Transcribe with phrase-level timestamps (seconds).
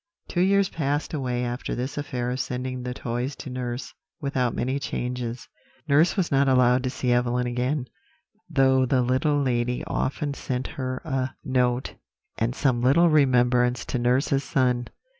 [0.27, 4.79] "Two years passed away after this affair of sending the toys to nurse, without many
[4.79, 5.47] changes.
[5.87, 7.85] Nurse was not allowed to see Evelyn again,
[8.49, 11.93] though the little lady often sent her a note,
[12.39, 14.87] and some little remembrance to nurse's son.